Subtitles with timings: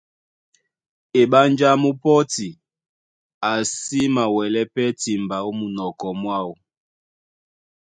[1.21, 2.47] Eɓánjá mú pɔ́ti,
[3.49, 6.51] a sí mawɛlɛ́ pɛ́ timba ó munɔkɔ mwáō,